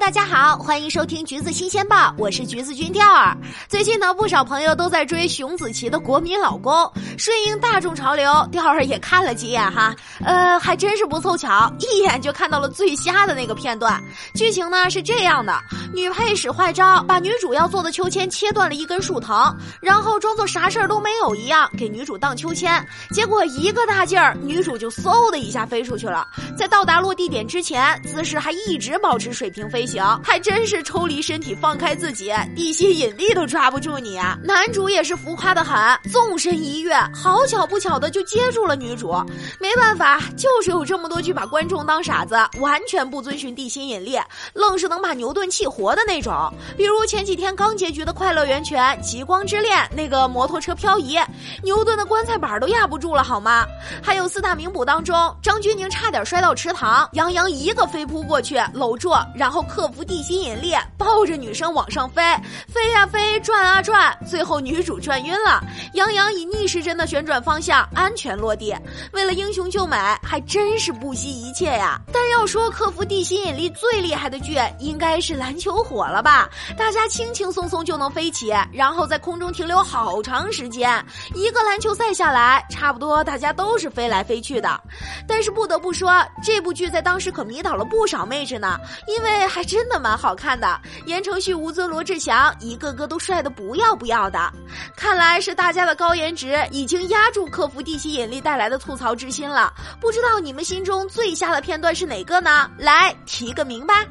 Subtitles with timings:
[0.00, 3.36] 大家好，欢迎收听橘子新鲜报，我是橘子君钓儿。
[3.68, 14.02] 最近呢，不少朋友都在追熊梓淇的国民老公，顺应大众潮流，钓儿也看了几眼哈，呃，还真是不凑巧，一眼就看到了最瞎的那个片段。
[14.34, 15.60] 剧情呢是这样的：
[15.94, 26.26] 女配使坏招，把女主要做的秋千切断了一根树藤，然后装作啥事儿都没有一样给女主荡秋千，结果一个大劲儿，女主就嗖的一下飞出去了。
[26.56, 29.60] 在到达落地点之前，姿势还一直保持水平。
[29.70, 34.38] 飞行行还真是抽离身体，放开自己，地心引力都抓不住你啊！
[34.44, 35.76] 男主也是浮夸的很，
[36.12, 39.12] 纵身一跃，好巧不巧的就接住了女主。
[39.58, 44.16] 没办法，就是有这么多剧把观众当傻子，完全不遵循地心引力，
[44.54, 46.32] 愣是能把牛顿气活的那种。
[46.76, 51.18] 比如前几天刚结局的《快乐源泉》《极光之恋》，那个摩托车漂移，
[51.64, 53.66] 牛顿的棺材板都压不住了好吗？
[54.00, 59.79] 还有四大名捕当中，张钧甯差点摔到池塘，杨洋一个飞扑过去搂住，然后磕。
[59.80, 62.22] 克服地心引力，抱着女生往上飞，
[62.68, 65.58] 飞呀飞，转啊转，最后女主转晕了。
[65.94, 68.76] 杨洋以逆时针的旋转方向安全落地。
[69.14, 71.98] 为了英雄救美，还真是不惜一切呀！
[72.12, 76.46] 但要说克服地心引力最厉害的剧，应该是篮球火了吧？
[76.76, 81.02] 大家轻轻松松就能飞起，然后在空中停留好长时间。
[81.34, 84.78] 一个篮球赛下来，差不多大家都是飞来飞去的。
[85.26, 89.30] 但是不得不说，这部剧在当时可迷倒了不少妹纸呢，因为。
[89.48, 94.50] 还还真的蛮好看的，言承旭、吴尊、罗志祥一个个都帅的不要不要的，
[94.96, 99.70] 看来是大家的高颜值已经压住克服地心引力带来的吐槽之心了。
[100.00, 102.70] 不知道你们心中最瞎的片段是哪个呢？
[102.78, 104.02] 来提个名吧。